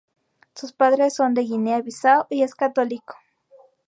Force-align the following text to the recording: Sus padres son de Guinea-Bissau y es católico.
Sus 0.55 0.71
padres 0.73 1.13
son 1.13 1.35
de 1.35 1.43
Guinea-Bissau 1.43 2.25
y 2.31 2.41
es 2.41 2.55
católico. 2.55 3.13